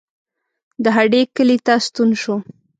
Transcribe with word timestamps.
د 0.83 0.85
هډې 0.95 1.21
کلي 1.35 1.57
ته 1.65 1.73
ستون 1.85 2.09
شو. 2.21 2.35